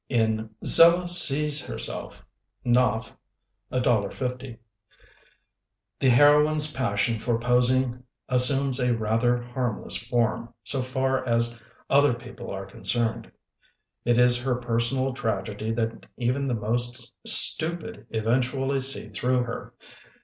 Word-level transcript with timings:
In 0.09 0.49
Zella 0.65 1.05
Sees 1.07 1.63
Herself 1.63 2.25
(Knopf; 2.65 3.11
$1.50), 3.71 4.57
the 5.99 6.09
heroine's 6.09 6.73
passion 6.73 7.19
for 7.19 7.37
posing 7.37 8.01
assumes 8.27 8.79
a 8.79 8.97
rather 8.97 9.39
harm 9.39 9.83
less 9.83 9.97
form, 9.97 10.51
so 10.63 10.81
far 10.81 11.23
as 11.27 11.61
other 11.87 12.15
people 12.15 12.49
are 12.49 12.65
concerned. 12.65 13.31
It 14.03 14.17
is 14.17 14.41
her 14.41 14.55
personal 14.55 15.13
tragedy 15.13 15.71
that 15.73 16.07
even 16.17 16.47
the 16.47 16.55
most 16.55 17.13
stupid 17.27 18.07
eventually 18.09 18.81
see 18.81 19.09
through 19.09 19.43
her. 19.43 19.75